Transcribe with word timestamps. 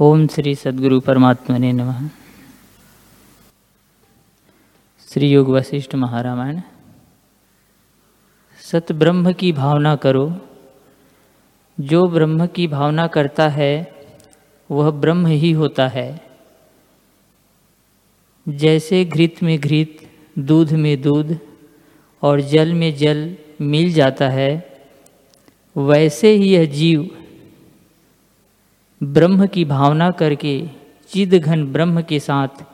ओम 0.00 0.26
श्री 0.26 0.54
सदगुरु 0.54 1.00
परमात्मा 1.00 1.58
ने 1.58 1.72
नम। 1.72 2.08
श्री 5.08 5.30
योग 5.30 5.48
वशिष्ठ 5.48 5.94
महारामायण 5.94 6.60
सत 8.60 8.92
ब्रह्म 8.92 9.32
की 9.32 9.52
भावना 9.52 9.96
करो। 9.96 10.36
जो 11.80 12.08
ब्रह्म 12.08 12.46
की 12.46 12.66
भावना 12.66 13.06
करता 13.06 13.48
है, 13.48 13.94
वह 14.70 14.90
ब्रह्म 14.90 15.26
ही 15.26 15.52
होता 15.52 15.88
है। 15.88 16.20
जैसे 18.48 19.04
घृत 19.04 19.34
में 19.42 19.60
घृत, 19.60 20.10
दूध 20.38 20.72
में 20.72 21.02
दूध, 21.02 21.38
और 22.22 22.40
जल 22.40 22.74
में 22.74 22.94
जल 22.94 23.36
मिल 23.60 23.92
जाता 23.92 24.28
है, 24.28 24.80
वैसे 25.76 26.30
ही 26.30 26.54
यह 26.54 26.64
जीव 26.64 27.14
ब्रह्म 29.00 29.46
की 29.46 29.64
भावना 29.64 30.10
करके 30.10 30.68
चिद 31.08 31.34
घन 31.34 31.64
ब्रह्म 31.72 32.02
के 32.02 32.18
साथ 32.20 32.64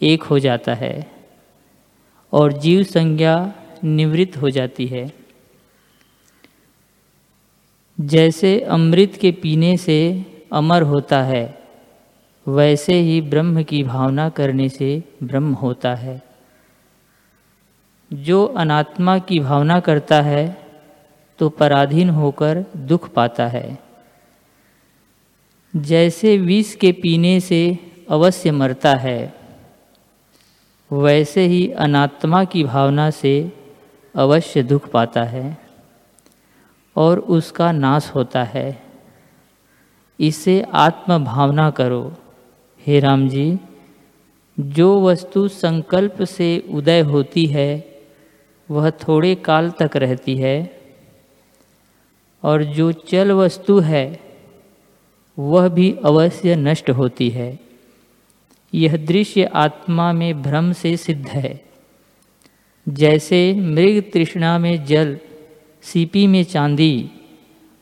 एक 0.00 0.22
हो 0.22 0.38
जाता 0.38 0.74
है 0.74 1.10
और 2.32 2.52
जीव 2.52 2.82
संज्ञा 2.82 3.54
निवृत्त 3.84 4.36
हो 4.36 4.50
जाती 4.50 4.86
है। 4.86 5.12
जैसे 8.00 8.60
अमृत 8.60 9.12
के 9.20 9.32
पीने 9.32 9.76
से 9.76 9.98
अमर 10.52 10.82
होता 10.82 11.22
है, 11.22 11.58
वैसे 12.46 12.94
ही 12.94 13.20
ब्रह्म 13.20 13.62
की 13.62 13.82
भावना 13.82 14.28
करने 14.28 14.68
से 14.68 15.02
ब्रह्म 15.22 15.52
होता 15.52 15.94
है। 15.94 16.22
जो 18.10 18.44
अनात्मा 18.46 19.18
की 19.18 19.40
भावना 19.40 19.80
करता 19.80 20.20
है 20.22 20.66
तो 21.38 21.48
पराधीन 21.48 22.10
होकर 22.10 22.64
दुख 22.76 23.08
पाता 23.08 23.46
है। 23.46 23.87
जैसे 25.76 26.38
विष 26.38 26.74
के 26.74 26.92
पीने 26.92 27.40
से 27.40 27.78
अवश्य 28.10 28.50
मरता 28.50 28.94
है, 28.94 29.34
वैसे 30.92 31.46
ही 31.46 31.70
अनात्मा 31.70 32.44
की 32.44 32.64
भावना 32.64 33.10
से 33.10 33.52
अवश्य 34.16 34.62
दुख 34.62 34.90
पाता 34.90 35.22
है 35.22 35.58
और 36.96 37.18
उसका 37.18 37.72
नाश 37.72 38.12
होता 38.14 38.44
है। 38.44 38.82
इसे 40.20 40.66
आत्म 40.72 41.24
भावना 41.24 41.70
करो। 41.70 42.16
हे 42.86 43.00
राम 43.00 43.28
जी, 43.28 43.58
जो 44.60 45.02
वस्तु 45.04 45.48
संकल्प 45.48 46.22
से 46.22 46.64
उदय 46.70 47.00
होती 47.00 47.46
है, 47.46 48.00
वह 48.70 48.90
थोड़े 48.90 49.34
काल 49.34 49.70
तक 49.70 49.96
रहती 49.96 50.36
है 50.36 50.80
और 52.42 52.64
जो 52.64 52.92
चल 52.92 53.32
वस्तु 53.32 53.80
है 53.80 54.27
वह 55.38 55.68
भी 55.68 55.96
अवश्य 56.04 56.56
नष्ट 56.56 56.90
होती 56.90 57.30
है। 57.30 57.58
यह 58.74 58.96
दृश्य 58.96 59.44
आत्मा 59.44 60.12
में 60.12 60.42
भ्रम 60.42 60.72
से 60.72 60.96
सिद्ध 60.96 61.28
है। 61.28 61.64
जैसे 62.88 63.54
मृग 63.54 64.04
तृष्णा 64.14 64.58
में 64.58 64.84
जल, 64.84 65.18
सीपी 65.82 66.26
में 66.26 66.44
चांदी 66.44 67.10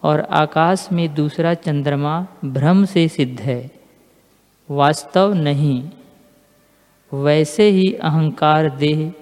और 0.02 0.20
आकाश 0.20 0.88
में 0.92 1.14
दूसरा 1.14 1.54
चंद्रमा 1.54 2.26
भ्रम 2.44 2.84
से 2.84 3.08
सिद्ध 3.08 3.40
है। 3.40 3.70
वास्तव 4.70 5.34
नहीं। 5.34 5.90
वैसे 7.14 7.70
ही 7.70 7.92
अहंकार 7.92 8.70
देह 8.70 9.12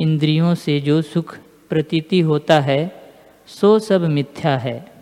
इंद्रियों 0.00 0.54
से 0.54 0.80
जो 0.80 1.02
सुख 1.02 1.38
प्रतीति 1.70 2.20
होता 2.20 2.60
है, 2.60 3.02
सो 3.46 3.78
सब 3.78 4.04
मिथ्या 4.04 4.58
है। 4.58 4.97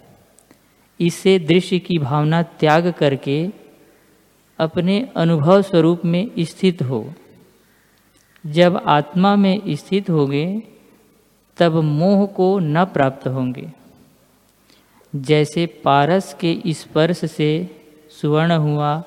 इसे 1.01 1.39
दृश्य 1.39 1.79
की 1.79 1.99
भावना 1.99 2.43
त्याग 2.43 2.93
करके 2.93 3.51
अपने 4.59 5.09
अनुभव 5.17 5.63
स्वरूप 5.63 6.05
में 6.05 6.31
स्थित 6.39 6.83
हो। 6.83 7.13
जब 8.47 8.77
आत्मा 8.87 9.37
में 9.37 9.63
स्थित 9.71 10.11
होगे, 10.11 10.63
तब 11.57 11.73
मोह 11.73 12.27
को 12.27 12.59
न 12.59 12.85
प्राप्त 12.85 13.29
होंगे। 13.29 13.73
जैसे 15.17 15.67
पारस 15.67 16.35
के 16.35 16.61
स्पर्श 16.67 17.25
से 17.25 17.81
सुवर्ण 18.21 18.53
हुआ, 18.53 19.03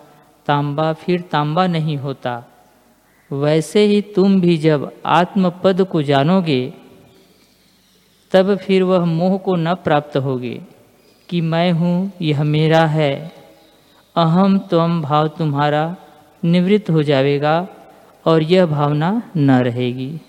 तांबा 0.46 0.94
फिर 0.94 1.22
तांबा 1.22 1.68
नहीं 1.68 1.97
होता। 1.97 2.46
वैसे 3.31 3.85
ही 3.85 4.02
तुम 4.02 4.41
भी 4.41 4.58
जब 4.58 4.94
आत्मपद 5.06 5.84
को 5.84 6.02
जानोगे, 6.02 6.74
तब 8.31 8.56
फिर 8.56 8.84
वह 8.84 9.06
मोह 9.06 9.38
को 9.38 9.56
न 9.56 9.75
प्राप्त 9.75 10.18
होगे। 10.18 10.62
कि 11.29 11.41
मैं 11.41 11.72
हूँ, 11.72 12.12
यह 12.22 12.44
मेरा 12.44 12.85
है। 12.85 13.31
अहम 14.16 14.57
त्वम 14.57 15.01
भाव 15.01 15.28
तुम्हारा 15.28 15.95
निवृत्त 16.45 16.90
हो 16.90 17.03
जाएगा 17.03 17.67
और 18.25 18.44
यह 18.44 18.66
भावना 18.66 19.22
न 19.38 19.51
रहेगी। 19.51 20.22